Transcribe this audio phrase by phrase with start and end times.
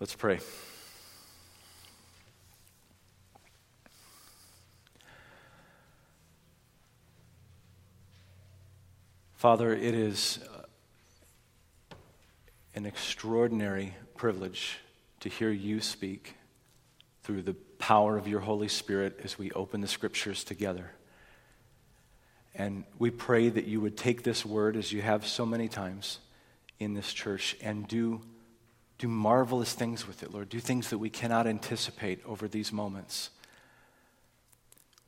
[0.00, 0.38] Let's pray.
[9.34, 11.96] Father, it is uh,
[12.76, 14.78] an extraordinary privilege
[15.18, 16.34] to hear you speak
[17.24, 20.92] through the power of your Holy Spirit as we open the scriptures together.
[22.54, 26.20] And we pray that you would take this word, as you have so many times
[26.78, 28.20] in this church, and do,
[28.98, 30.48] do marvelous things with it, Lord.
[30.48, 33.30] Do things that we cannot anticipate over these moments.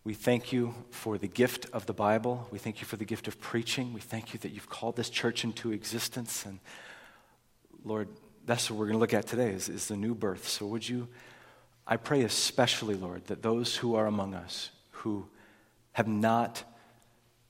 [0.05, 2.49] We thank you for the gift of the Bible.
[2.51, 3.93] We thank you for the gift of preaching.
[3.93, 6.47] We thank you that you've called this church into existence.
[6.47, 6.61] And
[7.85, 8.09] Lord,
[8.47, 10.49] that's what we're going to look at today is, is the new birth.
[10.49, 11.09] So would you,
[11.87, 15.27] I pray especially, Lord, that those who are among us who
[15.93, 16.63] have not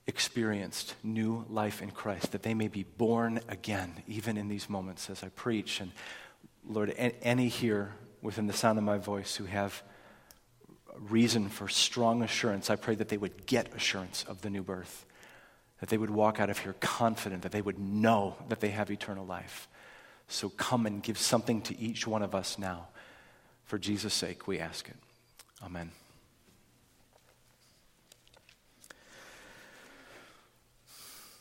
[0.07, 5.09] experienced new life in Christ, that they may be born again, even in these moments
[5.09, 5.79] as I preach.
[5.79, 5.91] And
[6.67, 9.81] Lord, any here within the sound of my voice who have
[10.97, 15.05] reason for strong assurance, I pray that they would get assurance of the new birth,
[15.79, 18.91] that they would walk out of here confident, that they would know that they have
[18.91, 19.67] eternal life.
[20.27, 22.87] So come and give something to each one of us now.
[23.65, 24.95] For Jesus' sake, we ask it.
[25.63, 25.91] Amen.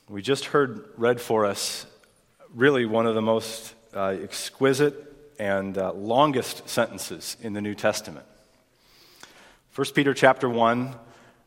[0.09, 1.87] We just heard read for us
[2.53, 5.10] really one of the most uh, exquisite
[5.41, 8.27] and uh, longest sentences in the New Testament.
[9.75, 10.95] 1 Peter chapter 1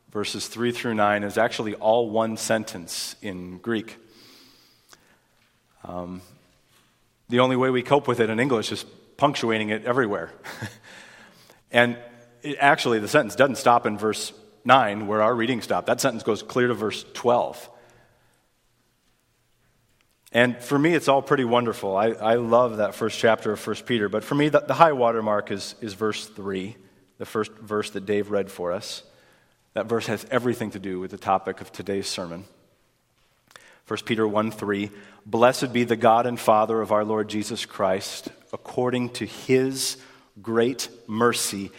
[0.10, 3.98] verses 3 through 9 is actually all one sentence in Greek.
[5.84, 6.22] Um,
[7.30, 8.84] the only way we cope with it in English is
[9.18, 10.32] punctuating it everywhere.
[11.72, 11.96] and
[12.42, 14.34] it, actually, the sentence doesn't stop in verse
[14.66, 15.86] 9 where our reading stopped.
[15.86, 17.70] That sentence goes clear to verse 12.
[20.34, 21.96] And for me, it's all pretty wonderful.
[21.96, 24.10] I, I love that first chapter of 1 Peter.
[24.10, 26.76] But for me, the, the high water mark is, is verse 3,
[27.20, 29.04] the first verse that Dave read for us.
[29.76, 32.46] That verse has everything to do with the topic of today's sermon.
[33.88, 34.90] 1 Peter 1 3
[35.26, 39.98] Blessed be the God and Father of our Lord Jesus Christ, according to his
[40.42, 41.72] great mercy,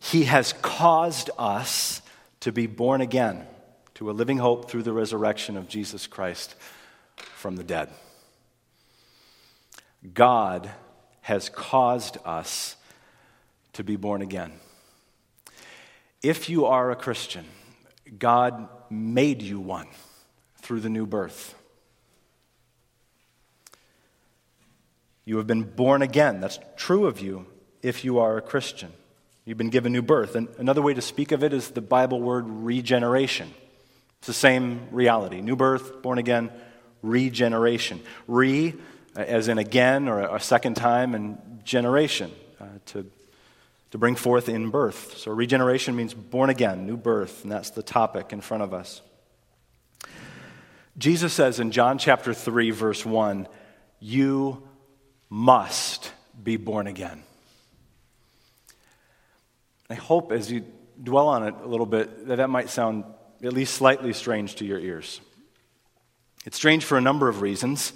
[0.00, 2.00] he has caused us
[2.40, 3.46] to be born again
[3.94, 6.54] to a living hope through the resurrection of Jesus Christ
[7.18, 7.90] from the dead.
[10.14, 10.70] God
[11.22, 12.76] has caused us
[13.74, 14.52] to be born again.
[16.22, 17.44] If you are a Christian,
[18.18, 19.88] God made you one
[20.62, 21.54] through the new birth.
[25.24, 26.40] You have been born again.
[26.40, 27.46] That's true of you
[27.82, 28.92] if you are a Christian.
[29.44, 30.34] You've been given new birth.
[30.34, 33.52] And another way to speak of it is the Bible word regeneration.
[34.18, 36.50] It's the same reality new birth, born again,
[37.02, 38.00] regeneration.
[38.26, 38.74] Re,
[39.16, 43.10] as in again or a second time, and generation, uh, to,
[43.90, 45.16] to bring forth in birth.
[45.18, 49.00] So regeneration means born again, new birth, and that's the topic in front of us.
[50.96, 53.46] Jesus says in John chapter 3, verse 1,
[54.00, 54.62] You
[55.30, 57.22] must be born again.
[59.90, 60.64] I hope as you
[61.02, 63.04] dwell on it a little bit that that might sound
[63.42, 65.20] at least slightly strange to your ears.
[66.44, 67.92] It's strange for a number of reasons,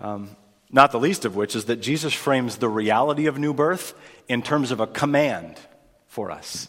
[0.00, 0.36] um,
[0.70, 3.94] not the least of which is that Jesus frames the reality of new birth
[4.28, 5.58] in terms of a command
[6.06, 6.68] for us.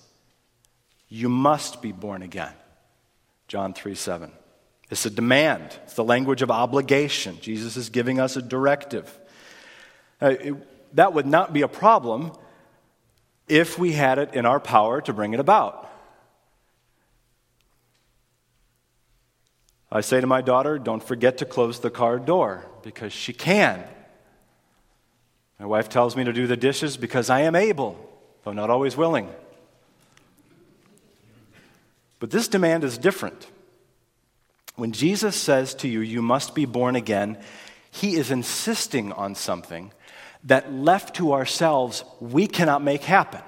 [1.10, 2.54] You must be born again.
[3.48, 4.32] John 3 7.
[4.90, 7.38] It's a demand, it's the language of obligation.
[7.42, 9.20] Jesus is giving us a directive.
[10.22, 12.32] Uh, it, that would not be a problem
[13.48, 15.89] if we had it in our power to bring it about.
[19.92, 23.84] I say to my daughter, don't forget to close the car door because she can.
[25.60, 27.98] My wife tells me to do the dishes because I am able,
[28.44, 29.30] though not always willing.
[32.20, 33.48] But this demand is different.
[34.76, 37.38] When Jesus says to you, you must be born again,
[37.92, 39.92] he is insisting on something
[40.46, 43.42] that left to ourselves, we cannot make happen.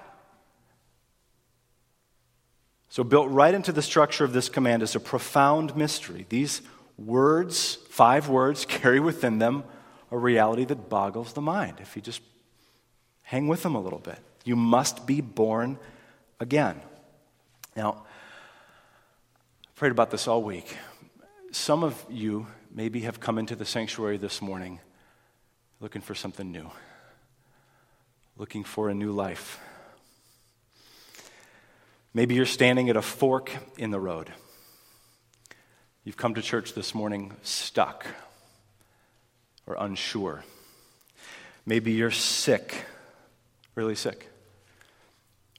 [2.92, 6.26] So, built right into the structure of this command is a profound mystery.
[6.28, 6.62] These
[6.98, 9.64] words, five words, carry within them
[10.12, 12.22] a reality that boggles the mind if you just
[13.22, 14.20] hang with them a little bit.
[14.44, 15.80] You must be born
[16.42, 16.82] again.
[17.78, 18.04] Now,
[19.64, 20.76] I prayed about this all week.
[21.54, 22.46] Some of you
[22.76, 24.82] maybe have come into the sanctuary this morning
[25.80, 26.70] looking for something new,
[28.36, 29.62] looking for a new life.
[32.14, 34.32] Maybe you're standing at a fork in the road.
[36.04, 38.06] You've come to church this morning stuck
[39.66, 40.44] or unsure.
[41.66, 42.86] Maybe you're sick
[43.76, 44.28] really sick.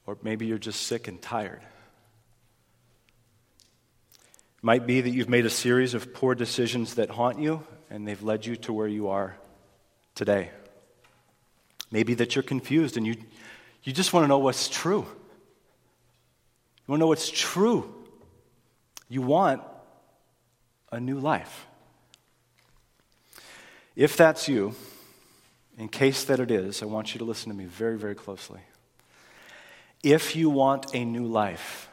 [0.05, 1.61] Or maybe you're just sick and tired.
[4.57, 8.07] It might be that you've made a series of poor decisions that haunt you, and
[8.07, 9.37] they've led you to where you are
[10.15, 10.51] today.
[11.91, 13.15] Maybe that you're confused and you,
[13.83, 15.05] you just want to know what's true.
[16.85, 17.93] You want to know what's true.
[19.07, 19.61] You want
[20.91, 21.65] a new life.
[23.95, 24.75] If that's you,
[25.77, 28.59] in case that it is, I want you to listen to me very, very closely.
[30.03, 31.89] If you want a new life,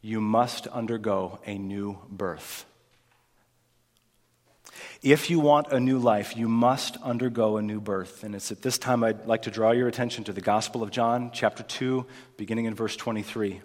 [0.00, 2.64] you must undergo a new birth.
[5.02, 8.24] If you want a new life, you must undergo a new birth.
[8.24, 10.90] And it's at this time I'd like to draw your attention to the Gospel of
[10.90, 13.60] John, chapter 2, beginning in verse 23.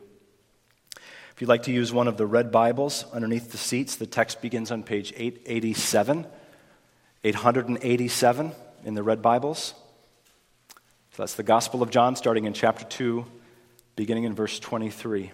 [1.42, 4.44] If you'd like to use one of the red Bibles underneath the seats, the text
[4.44, 6.28] begins on page 887,
[7.24, 8.52] 887
[8.86, 9.74] in the red Bibles.
[11.14, 13.26] So that's the Gospel of John, starting in chapter 2,
[13.96, 15.32] beginning in verse 23.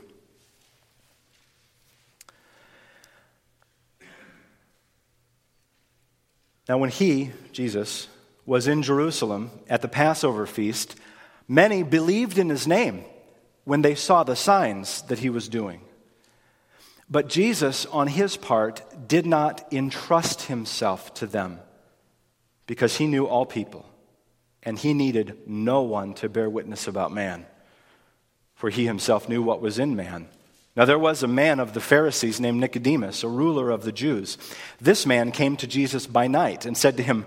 [6.69, 8.07] Now, when he, Jesus,
[8.45, 10.95] was in Jerusalem at the Passover feast,
[11.49, 13.03] many believed in his name
[13.65, 15.81] when they saw the signs that he was doing.
[17.09, 21.59] But Jesus, on his part, did not entrust himself to them
[22.65, 23.89] because he knew all people
[24.63, 27.45] and he needed no one to bear witness about man,
[28.55, 30.27] for he himself knew what was in man
[30.77, 34.37] now, there was a man of the Pharisees named Nicodemus, a ruler of the Jews.
[34.79, 37.25] This man came to Jesus by night and said to him,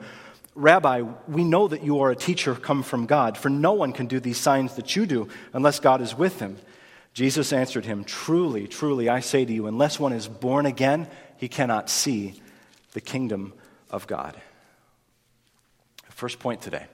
[0.54, 4.06] Rabbi, we know that you are a teacher come from God, for no one can
[4.06, 6.58] do these signs that you do unless God is with him.
[7.12, 11.48] Jesus answered him, Truly, truly, I say to you, unless one is born again, he
[11.48, 12.40] cannot see
[12.92, 13.52] the kingdom
[13.90, 14.40] of God.
[16.10, 16.86] First point today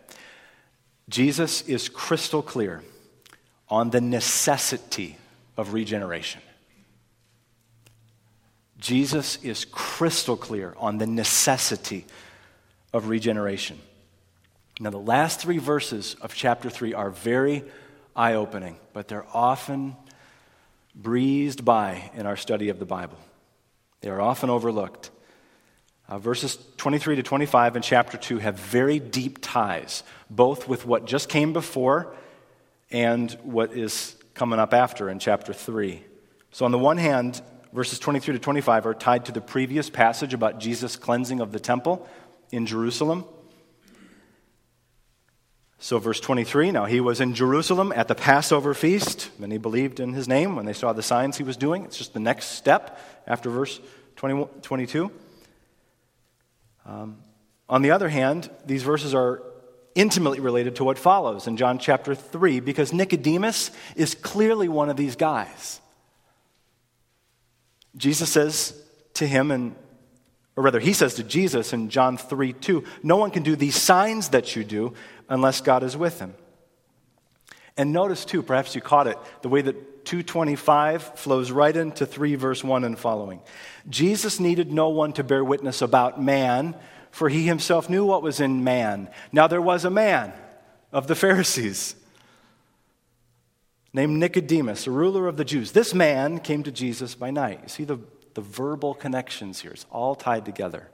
[1.09, 2.83] Jesus is crystal clear
[3.69, 5.17] on the necessity
[5.57, 6.41] of regeneration.
[8.79, 12.05] Jesus is crystal clear on the necessity
[12.93, 13.79] of regeneration.
[14.79, 17.65] Now, the last three verses of chapter 3 are very
[18.15, 19.97] eye opening, but they're often
[20.97, 23.19] breezed by in our study of the Bible.
[24.01, 25.11] They are often overlooked.
[26.09, 31.05] Uh, verses 23 to 25 in chapter 2 have very deep ties, both with what
[31.05, 32.15] just came before
[32.91, 36.03] and what is coming up after in chapter 3.
[36.53, 37.43] So, on the one hand,
[37.73, 41.61] verses 23 to 25 are tied to the previous passage about Jesus' cleansing of the
[41.61, 42.09] temple
[42.53, 43.25] in Jerusalem.
[45.87, 49.31] So, verse 23 now he was in Jerusalem at the Passover feast.
[49.39, 51.85] Many believed in his name when they saw the signs he was doing.
[51.85, 53.79] It's just the next step after verse
[54.17, 55.13] 20, 22.
[56.87, 57.19] Um,
[57.69, 59.45] on the other hand, these verses are
[59.95, 64.97] intimately related to what follows in John chapter 3 because Nicodemus is clearly one of
[64.97, 65.81] these guys.
[67.97, 68.75] Jesus says
[69.15, 69.77] to him, and,
[70.57, 73.77] or rather, he says to Jesus in John 3 2, No one can do these
[73.77, 74.93] signs that you do
[75.29, 76.35] unless God is with him.
[77.77, 82.37] And notice too, perhaps you caught it, the way that 225 flows right into 3
[82.37, 83.41] verse 1 and following.
[83.89, 86.77] Jesus needed no one to bear witness about man
[87.17, 89.09] for he himself knew what was in man.
[89.33, 90.35] Now there was a man
[90.93, 91.97] of the Pharisees
[93.95, 95.73] named Nicodemus, a ruler of the Jews.
[95.73, 97.61] This man came to Jesus by night.
[97.63, 98.01] You see the,
[98.35, 100.91] the verbal connections here, it's all tied together.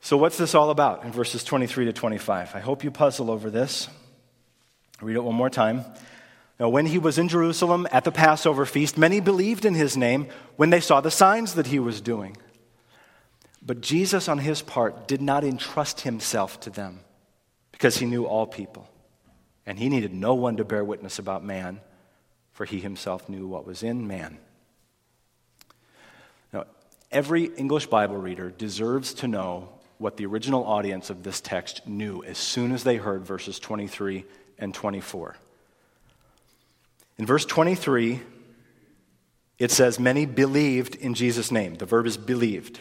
[0.00, 2.54] So, what's this all about in verses 23 to 25?
[2.54, 3.88] I hope you puzzle over this.
[5.00, 5.84] Read it one more time.
[6.58, 10.28] Now, when he was in Jerusalem at the Passover feast, many believed in his name
[10.56, 12.36] when they saw the signs that he was doing.
[13.62, 17.00] But Jesus, on his part, did not entrust himself to them
[17.70, 18.88] because he knew all people.
[19.66, 21.80] And he needed no one to bear witness about man,
[22.52, 24.38] for he himself knew what was in man.
[26.52, 26.64] Now,
[27.12, 32.22] every English Bible reader deserves to know what the original audience of this text knew
[32.22, 34.24] as soon as they heard verses 23
[34.58, 35.36] and 24.
[37.18, 38.20] In verse 23,
[39.58, 41.74] it says, Many believed in Jesus' name.
[41.74, 42.80] The verb is believed.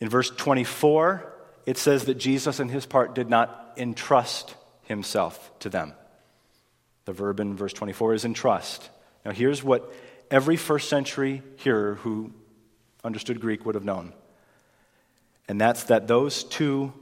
[0.00, 1.32] In verse 24,
[1.66, 4.54] it says that Jesus, in his part, did not entrust
[4.84, 5.94] himself to them.
[7.06, 8.90] The verb in verse 24 is entrust.
[9.24, 9.90] Now, here's what
[10.30, 12.32] every first century hearer who
[13.02, 14.12] understood Greek would have known.
[15.48, 16.92] And that's that those two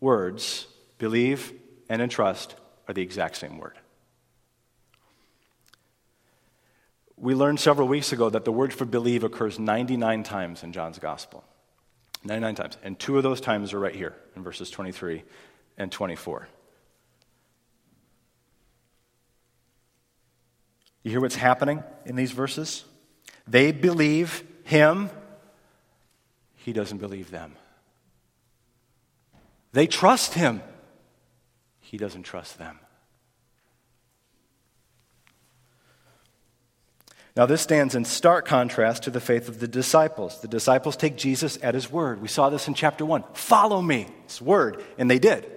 [0.00, 0.66] words,
[0.98, 1.52] believe
[1.88, 2.54] and entrust,
[2.86, 3.76] are the exact same word.
[7.16, 11.00] We learned several weeks ago that the word for believe occurs 99 times in John's
[11.00, 11.44] gospel.
[12.24, 12.76] 99 times.
[12.84, 15.24] And two of those times are right here in verses 23
[15.76, 16.48] and 24.
[21.02, 22.84] You hear what's happening in these verses?
[23.46, 25.10] They believe him,
[26.56, 27.56] he doesn't believe them.
[29.72, 30.62] They trust him,
[31.80, 32.78] he doesn't trust them.
[37.36, 40.40] Now, this stands in stark contrast to the faith of the disciples.
[40.40, 42.20] The disciples take Jesus at his word.
[42.20, 43.22] We saw this in chapter 1.
[43.32, 44.82] Follow me, his word.
[44.98, 45.48] And they did.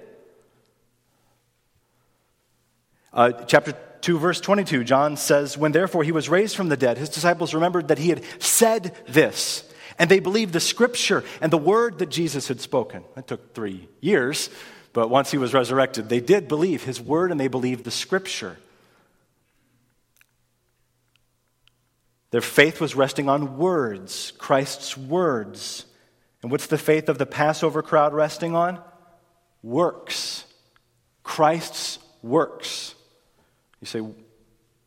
[3.12, 7.00] Uh, chapter 2, verse 22, John says, When therefore he was raised from the dead,
[7.00, 9.68] his disciples remembered that he had said this.
[10.02, 13.04] And they believed the scripture and the word that Jesus had spoken.
[13.16, 14.50] It took three years,
[14.94, 18.58] but once he was resurrected, they did believe his word and they believed the scripture.
[22.32, 25.86] Their faith was resting on words, Christ's words.
[26.42, 28.82] And what's the faith of the Passover crowd resting on?
[29.62, 30.46] Works.
[31.22, 32.96] Christ's works.
[33.82, 34.02] You say,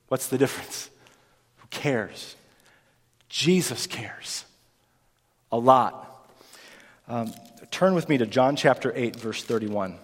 [0.09, 0.91] what's the difference?
[1.59, 2.35] Who cares?
[3.29, 4.45] Jesus cares
[5.55, 6.27] a lot.
[7.07, 7.33] Um,
[7.71, 9.97] turn with me to John chapter 8, verse 31.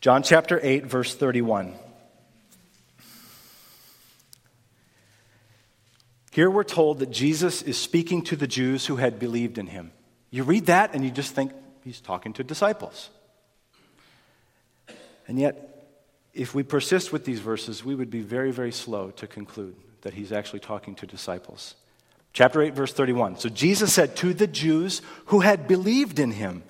[0.00, 1.74] John chapter 8, verse 31.
[6.32, 9.92] Here we're told that Jesus is speaking to the Jews who had believed in him.
[10.30, 11.52] You read that and you just think
[11.84, 13.10] he's talking to disciples.
[15.28, 15.86] And yet,
[16.34, 20.14] if we persist with these verses, we would be very, very slow to conclude that
[20.14, 21.76] he's actually talking to disciples.
[22.32, 23.38] Chapter 8, verse 31.
[23.38, 26.62] So Jesus said to the Jews who had believed in him,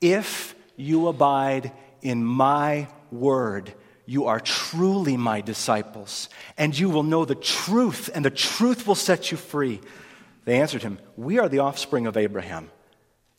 [0.00, 3.72] If you abide in my word,
[4.06, 8.94] you are truly my disciples, and you will know the truth, and the truth will
[8.94, 9.80] set you free.
[10.44, 12.70] They answered him, We are the offspring of Abraham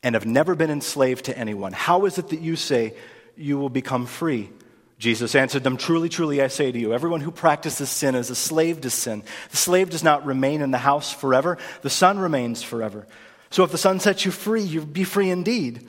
[0.04, 1.72] and have never been enslaved to anyone.
[1.72, 2.96] How is it that you say
[3.36, 4.50] you will become free?
[4.98, 8.36] Jesus answered them, Truly, truly, I say to you, everyone who practices sin is a
[8.36, 9.24] slave to sin.
[9.52, 13.06] The slave does not remain in the house forever, the son remains forever.
[13.50, 15.88] So if the son sets you free, you'll be free indeed.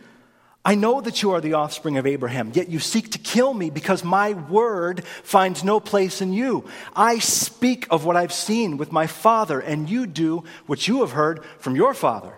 [0.65, 3.71] I know that you are the offspring of Abraham, yet you seek to kill me
[3.71, 6.65] because my word finds no place in you.
[6.95, 11.13] I speak of what I've seen with my father, and you do what you have
[11.13, 12.33] heard from your father.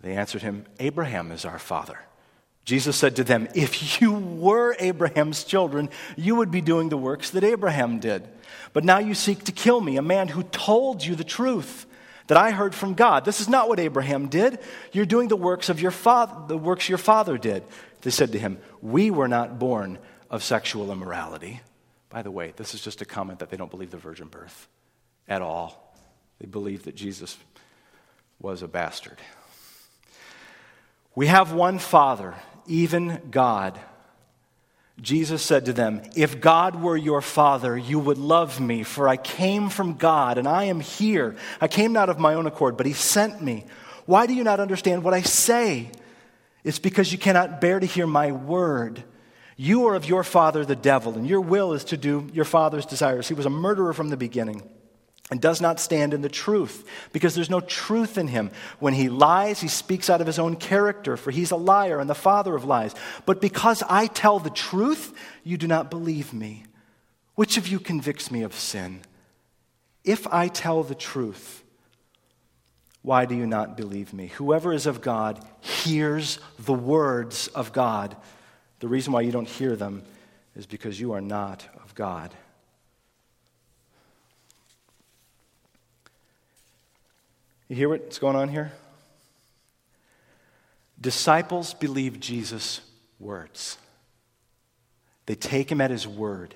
[0.00, 2.00] They answered him, Abraham is our father.
[2.64, 7.30] Jesus said to them, If you were Abraham's children, you would be doing the works
[7.30, 8.26] that Abraham did.
[8.72, 11.86] But now you seek to kill me, a man who told you the truth
[12.28, 13.24] that I heard from God.
[13.24, 14.58] This is not what Abraham did.
[14.92, 17.64] You're doing the works of your father, the works your father did.
[18.02, 19.98] They said to him, We were not born
[20.30, 21.60] of sexual immorality.
[22.10, 24.68] By the way, this is just a comment that they don't believe the virgin birth
[25.28, 25.94] at all.
[26.40, 27.36] They believe that Jesus
[28.40, 29.18] was a bastard.
[31.14, 32.34] We have one Father,
[32.66, 33.78] even God.
[35.00, 39.16] Jesus said to them, If God were your Father, you would love me, for I
[39.16, 41.36] came from God and I am here.
[41.60, 43.64] I came not of my own accord, but He sent me.
[44.06, 45.90] Why do you not understand what I say?
[46.64, 49.02] It's because you cannot bear to hear my word.
[49.56, 52.86] You are of your father, the devil, and your will is to do your father's
[52.86, 53.28] desires.
[53.28, 54.62] He was a murderer from the beginning
[55.30, 58.50] and does not stand in the truth because there's no truth in him.
[58.80, 62.10] When he lies, he speaks out of his own character, for he's a liar and
[62.10, 62.94] the father of lies.
[63.24, 65.14] But because I tell the truth,
[65.44, 66.64] you do not believe me.
[67.34, 69.00] Which of you convicts me of sin?
[70.04, 71.62] If I tell the truth,
[73.02, 74.28] why do you not believe me?
[74.28, 78.16] Whoever is of God hears the words of God.
[78.80, 80.02] The reason why you don't hear them
[80.54, 82.34] is because you are not of God.
[87.72, 88.70] You hear what's going on here?
[91.00, 92.82] Disciples believe Jesus'
[93.18, 93.78] words.
[95.24, 96.54] They take him at his word.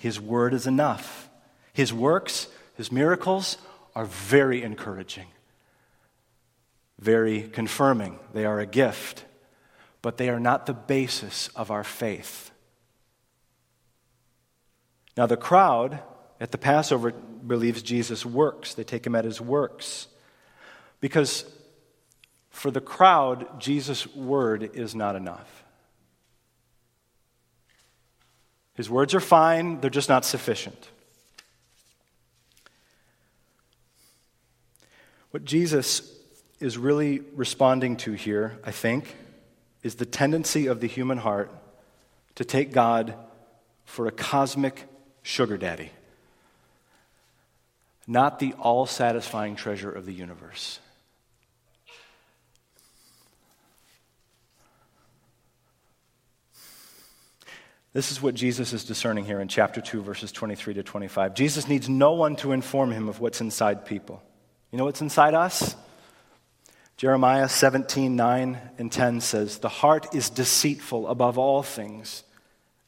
[0.00, 1.30] His word is enough.
[1.72, 3.56] His works, his miracles
[3.94, 5.28] are very encouraging,
[6.98, 8.18] very confirming.
[8.34, 9.24] They are a gift,
[10.02, 12.50] but they are not the basis of our faith.
[15.16, 16.00] Now, the crowd
[16.40, 20.08] at the Passover believes Jesus' works, they take him at his works.
[21.02, 21.44] Because
[22.48, 25.64] for the crowd, Jesus' word is not enough.
[28.74, 30.88] His words are fine, they're just not sufficient.
[35.32, 36.08] What Jesus
[36.60, 39.16] is really responding to here, I think,
[39.82, 41.50] is the tendency of the human heart
[42.36, 43.14] to take God
[43.84, 44.84] for a cosmic
[45.22, 45.90] sugar daddy,
[48.06, 50.78] not the all satisfying treasure of the universe.
[57.92, 61.34] This is what Jesus is discerning here in chapter 2, verses 23 to 25.
[61.34, 64.22] Jesus needs no one to inform him of what's inside people.
[64.70, 65.76] You know what's inside us?
[66.96, 72.22] Jeremiah 17, 9 and 10 says, The heart is deceitful above all things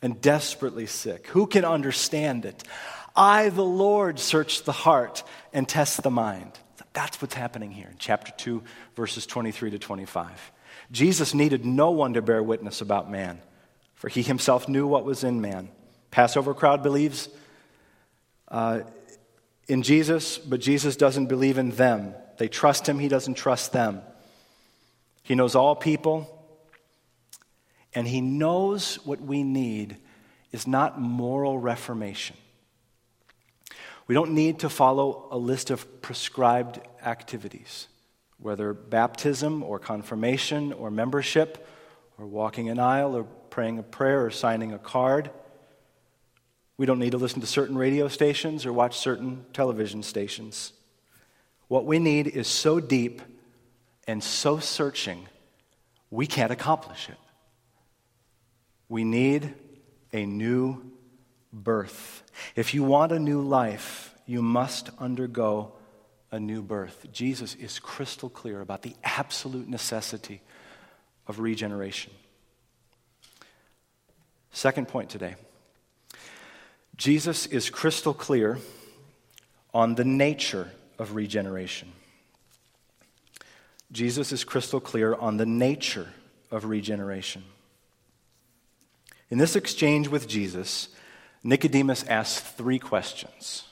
[0.01, 1.27] and desperately sick.
[1.29, 2.65] Who can understand it?
[3.15, 6.59] I, the Lord, search the heart and test the mind.
[6.95, 8.63] That's what's happening here in chapter 2,
[8.97, 10.53] verses 23 to 25.
[10.91, 13.41] Jesus needed no one to bear witness about man
[14.05, 15.71] for he himself knew what was in man.
[16.11, 17.31] Passover crowd believes
[18.49, 18.81] uh,
[19.67, 22.13] in Jesus, but Jesus doesn't believe in them.
[22.37, 24.03] They trust him, he doesn't trust them.
[25.23, 26.29] He knows all people,
[27.95, 29.97] and he knows what we need
[30.53, 32.37] is not moral reformation.
[34.07, 37.89] We don't need to follow a list of prescribed activities,
[38.37, 41.67] whether baptism or confirmation or membership
[42.19, 45.31] or walking an aisle or praying a prayer or signing a card.
[46.77, 50.73] We don't need to listen to certain radio stations or watch certain television stations.
[51.69, 53.23] What we need is so deep
[54.09, 55.29] and so searching,
[56.11, 57.15] we can't accomplish it.
[58.89, 59.55] We need
[60.13, 60.91] a new
[61.53, 62.25] birth.
[62.57, 65.75] If you want a new life, you must undergo
[66.33, 67.07] a new birth.
[67.13, 70.43] Jesus is crystal clear about the absolute necessity
[71.29, 72.13] of regeneration.
[74.55, 75.35] Second point today
[76.97, 78.59] Jesus is crystal clear
[79.75, 81.93] on the nature of regeneration.
[83.91, 86.09] Jesus is crystal clear on the nature
[86.53, 87.43] of regeneration.
[89.29, 90.89] In this exchange with Jesus,
[91.43, 93.65] Nicodemus asks three questions.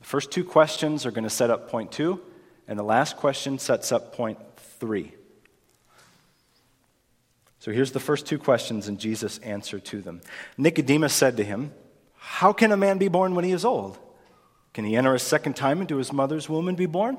[0.00, 2.20] The first two questions are going to set up point two,
[2.66, 4.38] and the last question sets up point
[4.80, 5.12] three.
[7.58, 10.20] So here's the first two questions, and Jesus answered to them.
[10.56, 11.72] Nicodemus said to him,
[12.16, 13.98] How can a man be born when he is old?
[14.74, 17.18] Can he enter a second time into his mother's womb and be born?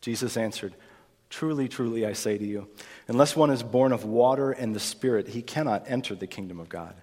[0.00, 0.74] Jesus answered,
[1.30, 2.68] Truly, truly, I say to you,
[3.06, 6.68] unless one is born of water and the Spirit, he cannot enter the kingdom of
[6.68, 6.94] God.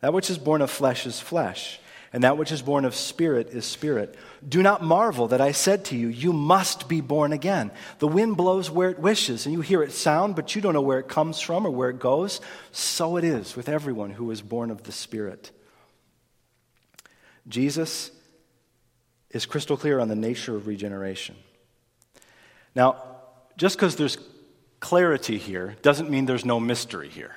[0.00, 1.80] That which is born of flesh is flesh
[2.16, 4.14] and that which is born of spirit is spirit.
[4.48, 7.70] Do not marvel that I said to you, You must be born again.
[7.98, 10.80] The wind blows where it wishes, and you hear it sound, but you don't know
[10.80, 12.40] where it comes from or where it goes.
[12.72, 15.50] So it is with everyone who is born of the Spirit.
[17.48, 18.10] Jesus
[19.28, 21.36] is crystal clear on the nature of regeneration.
[22.74, 22.96] Now,
[23.58, 24.16] just because there's
[24.80, 27.36] clarity here doesn't mean there's no mystery here.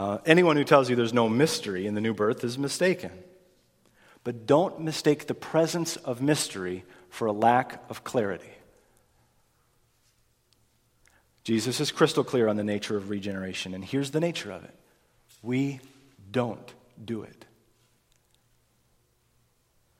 [0.00, 3.10] Uh, anyone who tells you there's no mystery in the new birth is mistaken.
[4.24, 8.48] But don't mistake the presence of mystery for a lack of clarity.
[11.44, 14.74] Jesus is crystal clear on the nature of regeneration, and here's the nature of it
[15.42, 15.80] we
[16.30, 16.72] don't
[17.04, 17.44] do it.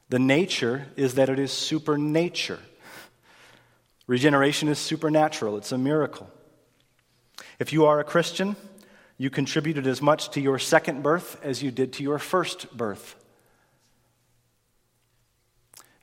[0.08, 2.60] The nature is that it is supernature.
[4.06, 6.30] Regeneration is supernatural, it's a miracle.
[7.58, 8.56] If you are a Christian,
[9.20, 13.16] you contributed as much to your second birth as you did to your first birth.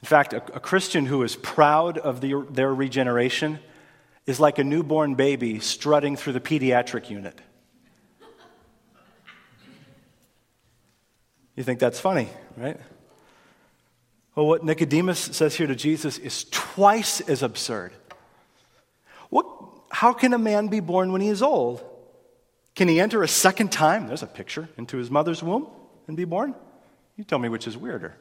[0.03, 3.58] In fact, a, a Christian who is proud of the, their regeneration
[4.27, 7.41] is like a newborn baby strutting through the pediatric unit.
[11.56, 12.80] You think that's funny, right?
[14.36, 17.93] Well, what Nicodemus says here to Jesus is twice as absurd.
[19.32, 19.47] What,
[19.89, 21.84] how can a man be born when he is old?
[22.78, 24.06] Can he enter a second time?
[24.06, 25.66] There's a picture into his mother's womb
[26.08, 26.54] and be born?
[27.16, 28.16] You tell me which is weirder.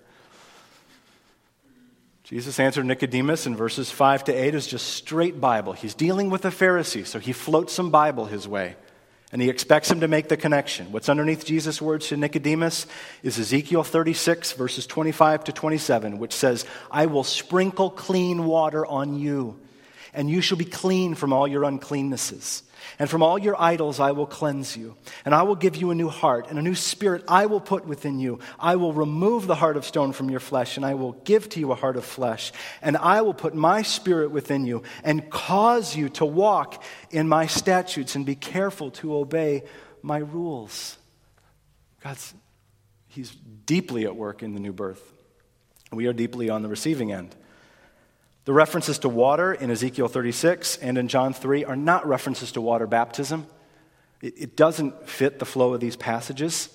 [2.25, 5.75] Jesus answered Nicodemus in verses 5 to 8 is just straight Bible.
[5.75, 8.77] He's dealing with a Pharisee, so he floats some Bible his way.
[9.31, 10.91] And he expects him to make the connection.
[10.91, 12.87] What's underneath Jesus' words to Nicodemus
[13.23, 19.19] is Ezekiel 36, verses 25 to 27, which says, I will sprinkle clean water on
[19.19, 19.61] you,
[20.15, 22.63] and you shall be clean from all your uncleannesses.
[22.99, 24.97] And from all your idols I will cleanse you.
[25.25, 27.87] And I will give you a new heart, and a new spirit I will put
[27.87, 28.41] within you.
[28.59, 31.61] I will remove the heart of stone from your flesh, and I will give to
[31.61, 32.53] you a heart of flesh.
[32.83, 37.47] And I will put my spirit within you, and cause you to walk in my
[37.47, 39.65] statutes, and be careful to obey
[40.03, 40.99] my rules.
[42.03, 42.35] God's,
[43.09, 45.13] He's deeply at work in the new birth.
[45.93, 47.35] We are deeply on the receiving end.
[48.47, 52.61] The references to water in Ezekiel 36 and in John 3 are not references to
[52.61, 53.49] water baptism.
[54.23, 56.69] It, it, doesn't fit the flow of these passages.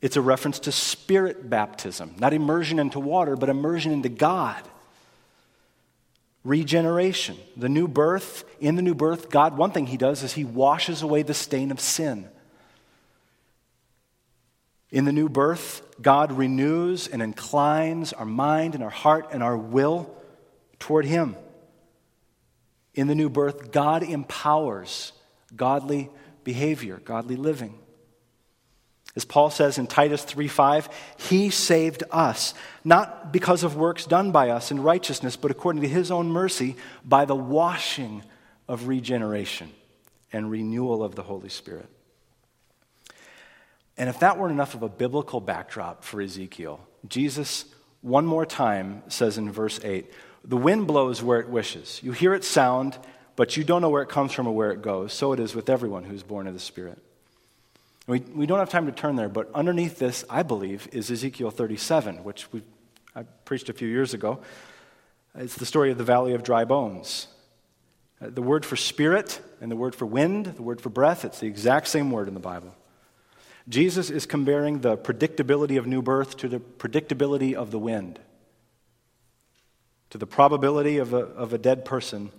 [0.00, 4.62] It's a reference to spirit baptism, not immersion into water, but immersion into God.
[6.44, 8.44] Regeneration, the new birth.
[8.60, 11.72] In the new birth, God, one thing He does is He washes away the stain
[11.72, 12.28] of sin.
[14.92, 19.56] In the new birth, God renews and inclines our mind and our heart and our
[19.56, 20.14] will
[20.78, 21.36] toward Him.
[22.94, 25.12] In the new birth, God empowers
[25.54, 26.10] godly
[26.44, 27.78] behavior, godly living.
[29.16, 34.50] As Paul says in Titus 3:5, he saved us, not because of works done by
[34.50, 38.22] us in righteousness, but according to his own mercy by the washing
[38.68, 39.72] of regeneration
[40.32, 41.88] and renewal of the Holy Spirit.
[43.96, 47.64] And if that weren't enough of a biblical backdrop for Ezekiel, Jesus
[48.00, 50.08] one more time says in verse 8,
[50.48, 52.00] "The wind blows where it wishes.
[52.02, 52.98] You hear its sound,
[53.36, 55.12] but you don't know where it comes from or where it goes.
[55.12, 56.98] So it is with everyone who's born of the Spirit."
[58.08, 61.50] We, we don't have time to turn there, but underneath this, I believe, is Ezekiel
[61.50, 62.62] 37, which we,
[63.14, 64.40] I preached a few years ago.
[65.34, 67.28] It's the story of the valley of dry bones.
[68.20, 71.40] Uh, the word for spirit and the word for wind, the word for breath, it's
[71.40, 72.74] the exact same word in the Bible.
[73.68, 78.18] Jesus is comparing the predictability of new birth to the predictability of the wind,
[80.10, 82.30] to the probability of a, of a dead person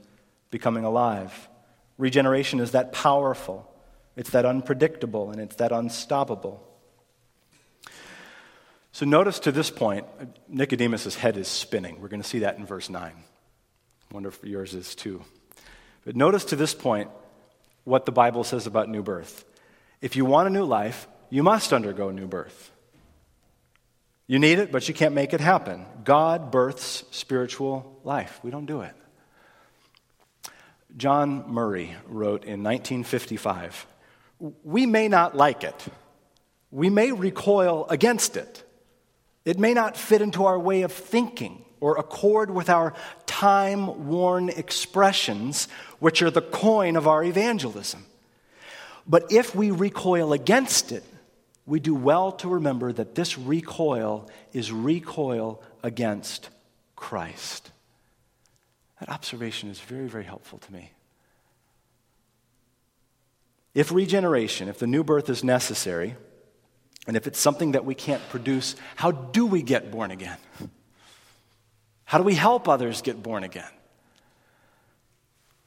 [0.52, 1.50] becoming alive.
[1.98, 3.72] Regeneration is that powerful.
[4.16, 6.66] It's that unpredictable and it's that unstoppable.
[8.92, 10.06] So notice to this point,
[10.48, 12.02] Nicodemus' head is spinning.
[12.02, 13.02] We're going to see that in verse 9.
[13.02, 15.24] I wonder if yours is too.
[16.04, 17.10] But notice to this point
[17.84, 19.46] what the Bible says about new birth.
[20.02, 22.72] If you want a new life, you must undergo new birth.
[24.30, 25.88] You need it, but you can't make it happen.
[26.04, 28.40] God births spiritual life.
[28.44, 28.94] We don't do it.
[30.96, 33.88] John Murray wrote in 1955
[34.64, 35.88] we may not like it.
[36.70, 38.64] We may recoil against it.
[39.46, 42.94] It may not fit into our way of thinking or accord with our
[43.26, 48.06] time worn expressions, which are the coin of our evangelism.
[49.08, 51.04] But if we recoil against it,
[51.70, 56.50] we do well to remember that this recoil is recoil against
[56.96, 57.70] Christ.
[59.00, 60.92] That observation is very, very helpful to me.
[63.76, 66.16] If regeneration, if the new birth is necessary,
[67.06, 70.38] and if it's something that we can't produce, how do we get born again?
[72.04, 73.70] How do we help others get born again?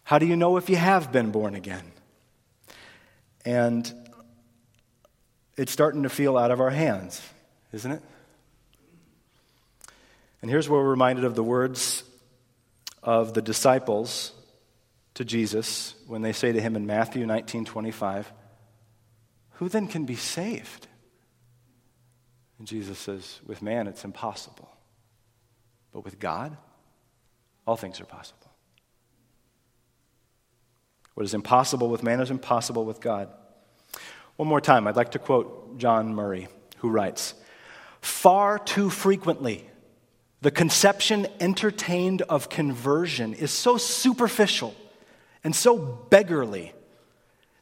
[0.03, 1.93] How do you know if you have been born again?
[3.45, 4.02] And
[5.57, 7.21] it's starting to feel out of our hands,
[7.73, 8.03] isn't it?
[10.41, 12.03] And here's where we're reminded of the words
[13.03, 14.33] of the disciples
[15.15, 18.33] to Jesus when they say to him in Matthew 19 25,
[19.53, 20.89] Who then can be saved?
[22.59, 24.69] And Jesus says, With man it's impossible.
[25.93, 26.57] But with God,
[27.67, 28.51] all things are possible.
[31.15, 33.29] What is impossible with man is impossible with God.
[34.37, 37.35] One more time, I'd like to quote John Murray, who writes
[38.01, 39.69] Far too frequently,
[40.41, 44.75] the conception entertained of conversion is so superficial
[45.45, 46.73] and so beggarly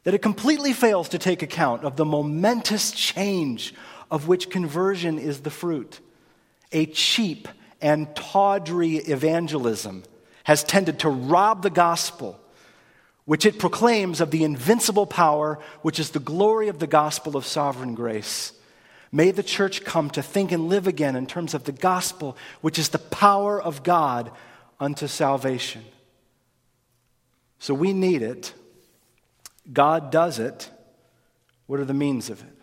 [0.03, 3.73] that it completely fails to take account of the momentous change
[4.09, 5.99] of which conversion is the fruit.
[6.71, 7.47] A cheap
[7.81, 10.03] and tawdry evangelism
[10.43, 12.39] has tended to rob the gospel,
[13.25, 17.45] which it proclaims of the invincible power which is the glory of the gospel of
[17.45, 18.53] sovereign grace.
[19.11, 22.79] May the church come to think and live again in terms of the gospel, which
[22.79, 24.31] is the power of God
[24.79, 25.83] unto salvation.
[27.59, 28.53] So we need it.
[29.71, 30.69] God does it.
[31.67, 32.57] What are the means of it?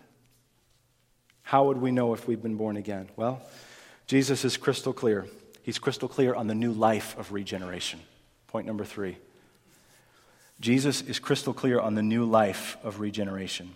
[1.42, 3.08] How would we know if we've been born again?
[3.16, 3.40] Well,
[4.06, 5.26] Jesus is crystal clear.
[5.62, 8.00] He's crystal clear on the new life of regeneration.
[8.48, 9.18] Point number three.
[10.60, 13.74] Jesus is crystal clear on the new life of regeneration.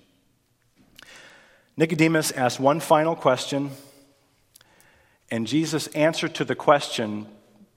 [1.76, 3.70] Nicodemus asked one final question,
[5.30, 7.26] and Jesus' answer to the question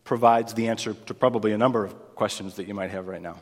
[0.03, 3.37] provides the answer to probably a number of questions that you might have right now.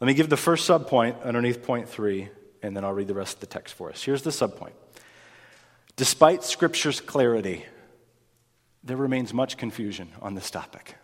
[0.00, 2.28] Let me give the first subpoint underneath point three,
[2.62, 4.02] and then I'll read the rest of the text for us.
[4.02, 4.72] Here's the subpoint
[5.96, 7.64] Despite Scripture's clarity,
[8.84, 10.96] there remains much confusion on this topic.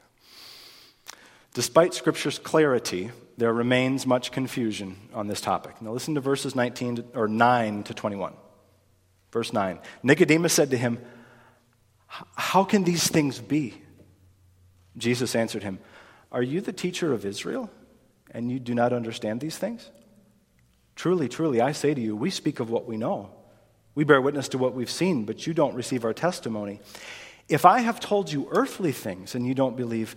[1.54, 5.80] Despite Scripture's clarity, there remains much confusion on this topic.
[5.82, 8.34] Now listen to verses 19 to, or 9 to 21.
[9.30, 9.78] Verse 9.
[10.02, 10.98] Nicodemus said to him,
[12.06, 13.74] How can these things be?
[14.96, 15.78] Jesus answered him,
[16.30, 17.70] Are you the teacher of Israel,
[18.30, 19.90] and you do not understand these things?
[20.94, 23.30] Truly, truly, I say to you, we speak of what we know.
[23.94, 26.80] We bear witness to what we've seen, but you don't receive our testimony.
[27.48, 30.16] If I have told you earthly things and you don't believe,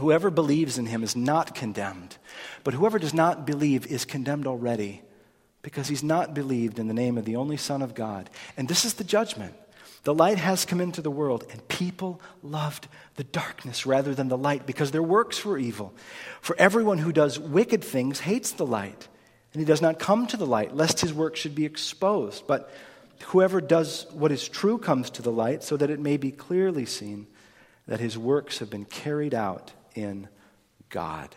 [0.00, 2.16] Whoever believes in him is not condemned,
[2.64, 5.02] but whoever does not believe is condemned already
[5.60, 8.30] because he's not believed in the name of the only Son of God.
[8.56, 9.54] And this is the judgment.
[10.04, 14.38] The light has come into the world, and people loved the darkness rather than the
[14.38, 15.92] light because their works were evil.
[16.40, 19.06] For everyone who does wicked things hates the light,
[19.52, 22.46] and he does not come to the light, lest his work should be exposed.
[22.46, 22.72] But
[23.24, 26.86] whoever does what is true comes to the light, so that it may be clearly
[26.86, 27.26] seen
[27.86, 30.28] that his works have been carried out in
[30.88, 31.34] God.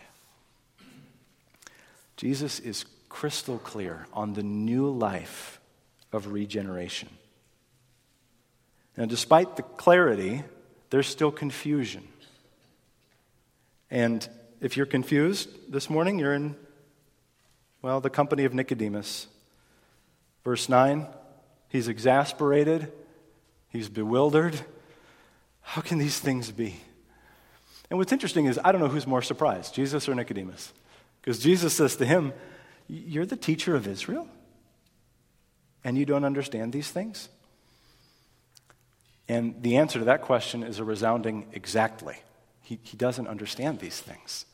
[2.18, 5.60] Jesus is crystal clear on the new life
[6.12, 7.10] of regeneration.
[8.98, 10.44] Now, despite the clarity,
[10.90, 12.08] there's still confusion.
[13.90, 14.28] And
[14.62, 16.56] if you're confused this morning, you're in,
[17.82, 19.28] well, the company of Nicodemus.
[20.44, 21.08] Verse 9,
[21.70, 22.92] he's exasperated,
[23.70, 24.60] he's bewildered.
[25.62, 26.80] How can these things be?
[27.90, 30.74] And what's interesting is, I don't know who's more surprised, Jesus or Nicodemus.
[31.22, 32.34] Because Jesus says to him,
[32.88, 34.28] you're the teacher of Israel?
[35.84, 37.30] And you don't understand these things?
[39.28, 42.18] And the answer to that question is a resounding exactly.
[42.62, 44.46] He, he doesn't understand these things.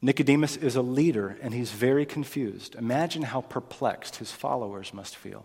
[0.00, 2.76] Nicodemus is a leader and he's very confused.
[2.76, 5.44] Imagine how perplexed his followers must feel.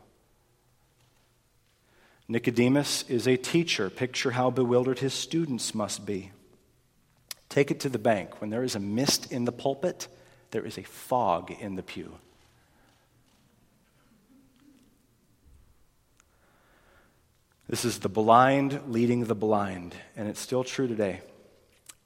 [2.27, 3.89] Nicodemus is a teacher.
[3.89, 6.31] Picture how bewildered his students must be.
[7.49, 8.39] Take it to the bank.
[8.41, 10.07] When there is a mist in the pulpit,
[10.51, 12.15] there is a fog in the pew.
[17.67, 21.21] This is the blind leading the blind, and it's still true today.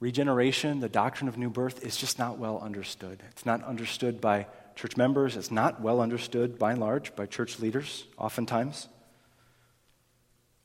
[0.00, 3.22] Regeneration, the doctrine of new birth, is just not well understood.
[3.30, 7.58] It's not understood by church members, it's not well understood by and large by church
[7.58, 8.88] leaders, oftentimes.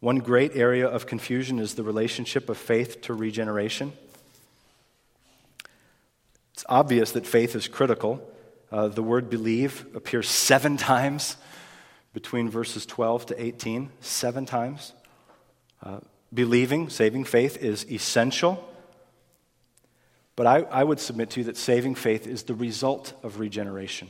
[0.03, 3.93] One great area of confusion is the relationship of faith to regeneration.
[6.53, 8.21] It's obvious that faith is critical.
[8.69, 11.37] Uh, the word believe appears seven times
[12.11, 14.91] between verses 12 to 18, seven times.
[15.81, 15.99] Uh,
[16.33, 18.61] believing, saving faith is essential.
[20.35, 24.09] But I, I would submit to you that saving faith is the result of regeneration.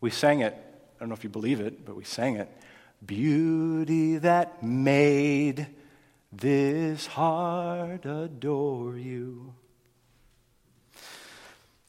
[0.00, 2.48] We sang it, I don't know if you believe it, but we sang it.
[3.06, 5.66] Beauty that made
[6.32, 9.54] this heart adore you.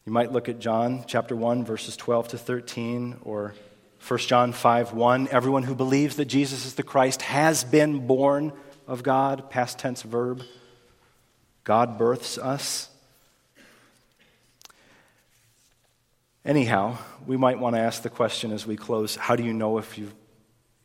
[0.05, 3.55] You might look at John chapter 1, verses 12 to 13, or
[4.07, 5.29] 1 John 5 1.
[5.31, 8.53] Everyone who believes that Jesus is the Christ has been born
[8.87, 10.43] of God, past tense verb.
[11.63, 12.89] God births us.
[16.45, 19.79] Anyhow, we might want to ask the question as we close how do you know
[19.79, 20.13] if you've,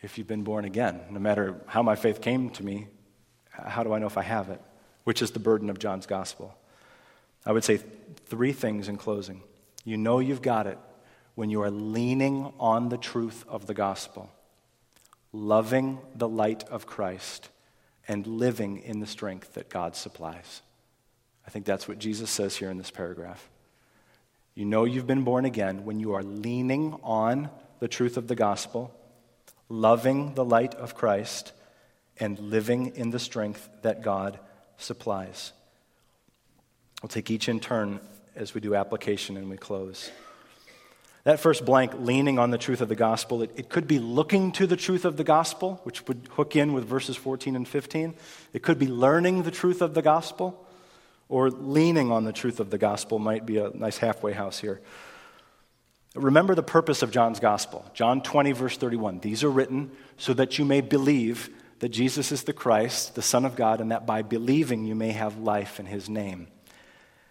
[0.02, 1.00] if you've been born again?
[1.10, 2.88] No matter how my faith came to me,
[3.50, 4.60] how do I know if I have it?
[5.04, 6.56] Which is the burden of John's gospel.
[7.44, 7.80] I would say
[8.26, 9.42] three things in closing.
[9.84, 10.78] You know you've got it
[11.34, 14.30] when you are leaning on the truth of the gospel,
[15.32, 17.48] loving the light of Christ,
[18.06, 20.62] and living in the strength that God supplies.
[21.46, 23.48] I think that's what Jesus says here in this paragraph.
[24.54, 28.34] You know you've been born again when you are leaning on the truth of the
[28.34, 28.94] gospel,
[29.70, 31.52] loving the light of Christ,
[32.18, 34.38] and living in the strength that God
[34.76, 35.52] supplies.
[37.02, 37.98] We'll take each in turn
[38.36, 40.10] as we do application and we close.
[41.24, 44.52] That first blank, leaning on the truth of the gospel, it, it, could be looking
[44.52, 48.14] to the truth of the gospel, which would hook in with verses 14 and 15.
[48.52, 50.66] It could be learning the truth of the gospel,
[51.28, 54.80] or leaning on the truth of the gospel might be a nice halfway house here.
[56.14, 57.84] Remember the purpose of John's gospel.
[57.94, 59.20] John 20, verse 31.
[59.20, 63.44] These are written so that you may believe that Jesus is the Christ, the Son
[63.44, 66.48] of God, and that by believing you may have life in his name.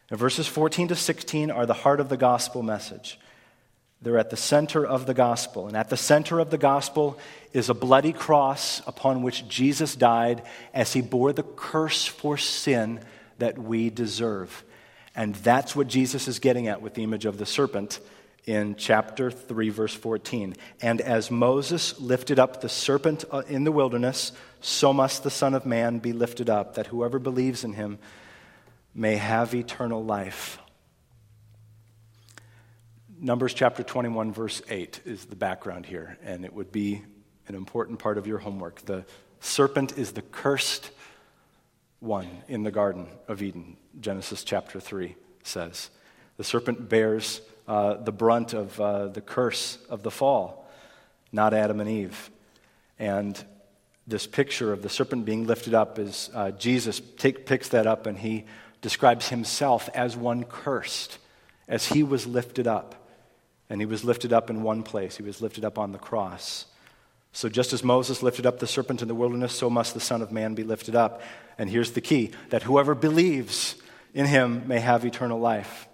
[0.10, 3.20] Now, verses 14 to 16 are the heart of the gospel message.
[4.02, 5.68] They're at the center of the gospel.
[5.68, 7.20] And at the center of the gospel
[7.52, 10.42] is a bloody cross upon which Jesus died
[10.74, 13.02] as he bore the curse for sin
[13.40, 14.64] that we deserve.
[15.16, 18.00] And that's what Jesus is getting at with the image of the serpent
[18.50, 20.56] in chapter 3, verse 14.
[20.82, 25.54] And as Moses lifted up the serpent uh, in the wilderness, so must the Son
[25.54, 28.00] of Man be lifted up, that whoever believes in him
[28.96, 30.58] may have eternal life.
[33.20, 37.04] Numbers chapter 21, verse 8 is the background here, and it would be
[37.48, 38.82] an important part of your homework.
[38.82, 39.06] The
[39.42, 40.90] serpent is the cursed
[42.00, 45.92] one in the Garden of Eden, Genesis chapter 3 says.
[46.38, 50.68] The serpent bears uh, the brunt of uh, the curse of the fall,
[51.32, 52.32] not Adam and Eve.
[52.98, 53.42] And
[54.08, 58.08] this picture of the serpent being lifted up is uh, Jesus take, picks that up
[58.08, 58.46] and he
[58.82, 61.20] describes himself as one cursed,
[61.68, 62.96] as he was lifted up.
[63.70, 66.66] And he was lifted up in one place, he was lifted up on the cross.
[67.34, 70.24] So, just as Moses lifted up the serpent in the wilderness, so must the Son
[70.24, 71.22] of Man be lifted up.
[71.60, 73.76] And here's the key that whoever believes
[74.16, 75.88] in him may have eternal life.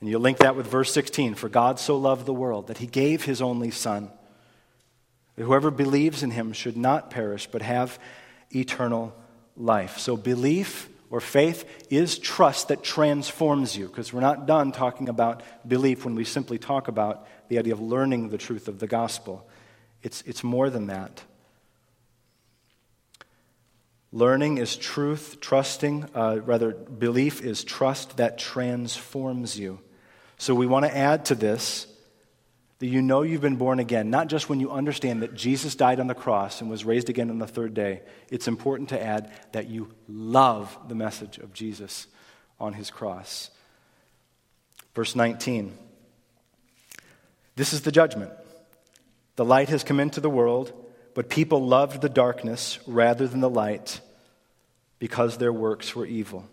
[0.00, 2.86] And you link that with verse 16 For God so loved the world that he
[2.86, 4.10] gave his only Son,
[5.36, 7.98] that whoever believes in him should not perish, but have
[8.54, 9.14] eternal
[9.56, 9.98] life.
[9.98, 15.42] So, belief or faith is trust that transforms you, because we're not done talking about
[15.66, 19.48] belief when we simply talk about the idea of learning the truth of the gospel.
[20.02, 21.22] It's, it's more than that.
[24.12, 29.80] Learning is truth, trusting, uh, rather, belief is trust that transforms you.
[30.38, 31.86] So we want to add to this
[32.78, 35.98] that you know you've been born again, not just when you understand that Jesus died
[35.98, 38.02] on the cross and was raised again on the third day.
[38.30, 42.06] It's important to add that you love the message of Jesus
[42.60, 43.50] on his cross.
[44.94, 45.76] Verse 19
[47.56, 48.30] This is the judgment.
[49.34, 50.72] The light has come into the world,
[51.14, 54.00] but people loved the darkness rather than the light
[55.00, 56.48] because their works were evil.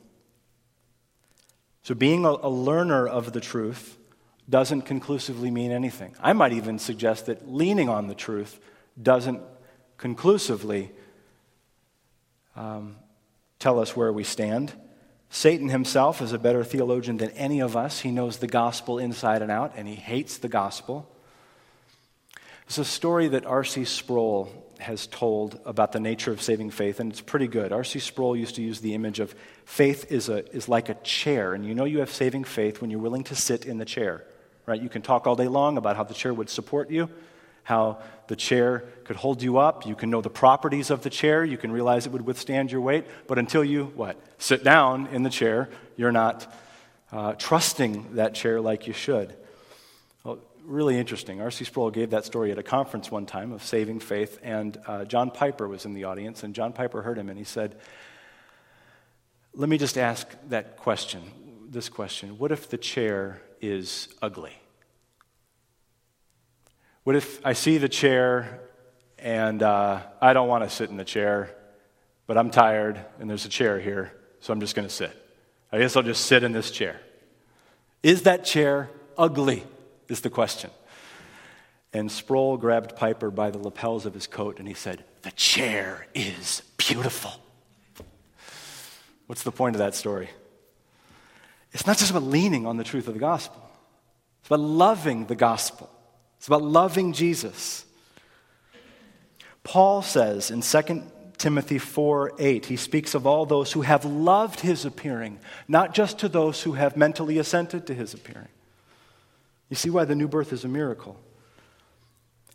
[1.85, 3.95] So, being a, a, learner of the truth
[4.49, 6.15] doesn't conclusively mean anything.
[6.19, 8.59] I might even suggest that leaning on the truth
[8.99, 9.39] doesn't
[9.97, 10.89] conclusively
[12.55, 12.95] um,
[13.59, 14.73] tell us where we stand.
[15.29, 17.99] Satan himself is a better theologian than any of us.
[17.99, 21.07] He knows the gospel inside and out, and he hates the gospel.
[22.65, 23.85] It's a story that R.C.
[23.85, 27.71] Sproul has told about the nature of saving faith, and it's pretty good.
[27.71, 27.99] R.C.
[27.99, 29.35] Sproul used to use the image of
[29.65, 32.89] faith is, a, is like a chair, and you know you have saving faith when
[32.89, 34.23] you're willing to sit in the chair,
[34.65, 34.81] right?
[34.81, 37.09] You can talk all day long about how the chair would support you,
[37.63, 39.85] how the chair could hold you up.
[39.85, 41.43] You can know the properties of the chair.
[41.43, 43.05] You can realize it would withstand your weight.
[43.27, 44.17] But until you, what?
[44.37, 46.53] Sit down in the chair, you're not
[47.11, 49.35] uh, trusting that chair like you should
[50.65, 51.41] really interesting.
[51.41, 51.65] R.C.
[51.65, 55.31] Sproul gave that story at a conference one time of saving faith, and uh, John
[55.31, 57.75] Piper was in the audience, and John Piper heard him, and he said,
[59.53, 61.23] Let me just ask that question,
[61.69, 64.53] this question What if the chair is ugly?
[67.03, 68.61] What if I see the chair
[69.19, 71.55] and uh, I don't want to sit in the chair,
[72.25, 75.11] but I'm tired and there's a chair here, so I'm just going to sit?
[75.71, 76.99] I guess I'll just sit in this chair.
[78.01, 79.63] Is that chair ugly?
[80.07, 80.69] Is the question.
[81.93, 86.07] And Sproul grabbed Piper by the lapels of his coat and he said, The chair
[86.13, 87.31] is beautiful.
[89.27, 90.29] What's the point of that story?
[91.71, 93.61] It's not just about leaning on the truth of the gospel,
[94.39, 95.89] it's about loving the gospel,
[96.37, 97.85] it's about loving Jesus.
[99.63, 101.03] Paul says in 2
[101.37, 106.19] Timothy 4 8, he speaks of all those who have loved his appearing, not just
[106.19, 108.47] to those who have mentally assented to his appearing.
[109.69, 111.19] You see why the new birth is a miracle.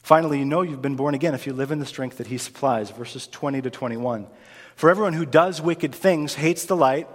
[0.02, 2.38] Finally, you know you've been born again if you live in the strength that He
[2.38, 2.90] supplies.
[2.90, 4.26] Verses 20 to 21.
[4.76, 7.06] For everyone who does wicked things hates the light,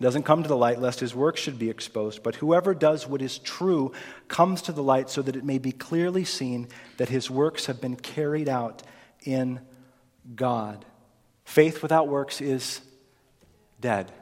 [0.00, 2.22] doesn't come to the light lest his work should be exposed.
[2.22, 3.92] But whoever does what is true
[4.28, 6.68] comes to the light so that it may be clearly seen
[6.98, 8.82] that his works have been carried out
[9.24, 9.60] in
[10.34, 10.84] God.
[11.44, 12.80] Faith without works is
[13.80, 14.12] dead.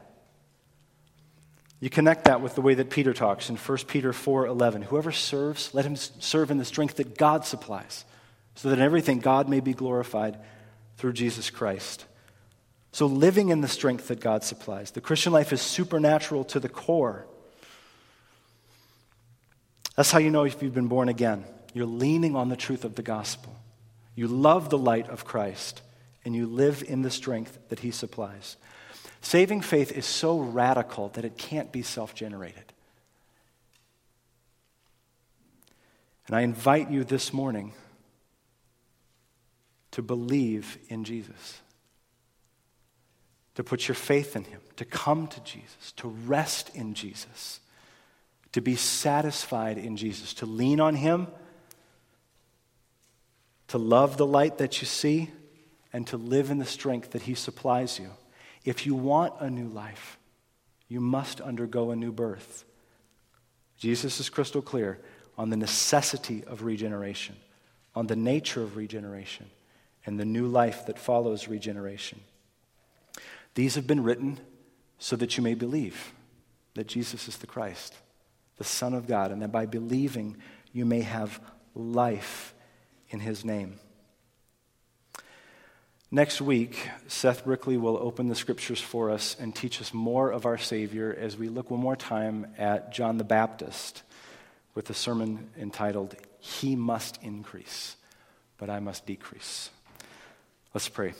[1.79, 4.83] You connect that with the way that Peter talks in 1 Peter 4:11.
[4.83, 8.05] Whoever serves, let him serve in the strength that God supplies,
[8.55, 10.37] so that in everything God may be glorified
[10.97, 12.05] through Jesus Christ.
[12.91, 14.91] So living in the strength that God supplies.
[14.91, 17.25] The Christian life is supernatural to the core.
[19.97, 21.43] That's how you know if you've been born again.
[21.73, 23.53] You're leaning on the truth of the gospel.
[24.15, 25.81] You love the light of Christ,
[26.23, 28.55] and you live in the strength that he supplies.
[29.25, 32.71] Saving faith is so radical that it can't be self generated.
[36.27, 37.73] And I invite you this morning
[39.89, 41.59] to believe in Jesus,
[43.55, 47.61] to put your faith in Him, to come to Jesus, to rest in Jesus,
[48.51, 51.25] to be satisfied in Jesus, to lean on Him,
[53.69, 55.31] to love the light that you see,
[55.91, 58.11] and to live in the strength that He supplies you.
[58.65, 60.17] If you want a new life,
[60.89, 62.65] you must undergo a new birth.
[63.77, 64.99] Jesus is crystal clear.
[65.37, 67.35] on the necessity of regeneration,
[67.93, 69.49] on the nature of regeneration,
[70.05, 72.21] and the new life that follows regeneration.
[73.55, 74.39] These have been written
[74.99, 76.13] so that you may believe
[76.75, 77.95] that Jesus is the Christ,
[78.57, 80.37] the Son of God, and that by believing
[80.71, 81.39] you may have
[81.73, 82.53] life
[83.09, 83.79] in his name.
[86.11, 90.45] Next week, Seth Brickley will open the scriptures for us and teach us more of
[90.45, 94.03] our Savior as we look one more time at John the Baptist
[94.75, 97.95] with a sermon entitled, He Must Increase,
[98.59, 99.71] but I Must Decrease.
[100.75, 101.15] Let's pray.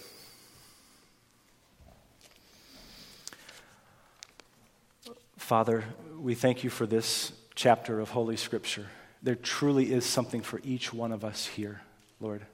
[5.38, 5.83] Father,
[6.19, 8.86] we thank you for this chapter of Holy Scripture.
[9.23, 11.81] There truly is something for each one of us here,
[12.19, 12.45] Lord.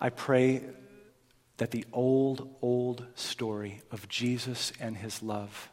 [0.00, 0.62] I pray
[1.58, 5.70] that the old, old story of Jesus and his love,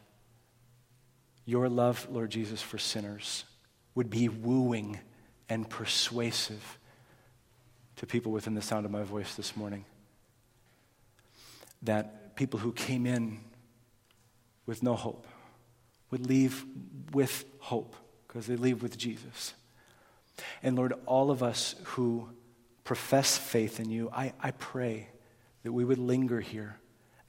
[1.46, 3.44] your love, Lord Jesus, for sinners,
[3.96, 5.00] would be wooing
[5.50, 6.80] and persuasive
[7.98, 9.86] to people within the sound of my voice this morning.
[11.82, 13.42] That people who came in
[14.66, 15.28] with no hope
[16.10, 16.66] would leave
[17.12, 17.96] with hope
[18.28, 19.54] because they leave with Jesus.
[20.64, 22.30] And Lord, all of us who
[22.84, 25.10] profess faith in you, I, I pray
[25.64, 26.78] that we would linger here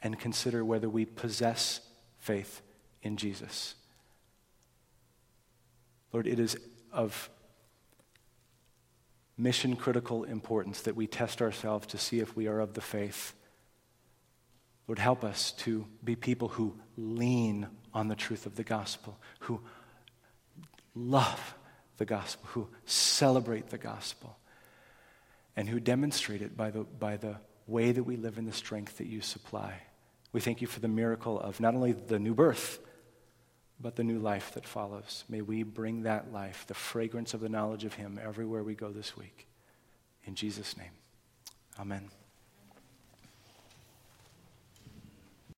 [0.02, 1.80] and consider whether we possess
[2.18, 2.60] faith
[3.02, 3.74] in Jesus.
[6.12, 6.56] Lord, it is
[6.92, 7.30] of
[9.36, 13.34] mission critical importance that we test ourselves to see if we are of the faith.
[14.86, 19.60] Lord, help us to be people who lean on the truth of the gospel, who
[20.94, 21.54] love
[21.96, 24.36] the gospel, who celebrate the gospel,
[25.56, 28.98] and who demonstrate it by the, by the way that we live in the strength
[28.98, 29.82] that you supply.
[30.32, 32.78] We thank you for the miracle of not only the new birth,
[33.80, 35.24] but the new life that follows.
[35.28, 38.90] May we bring that life, the fragrance of the knowledge of Him, everywhere we go
[38.90, 39.46] this week.
[40.24, 40.92] In Jesus' name,
[41.78, 42.10] amen.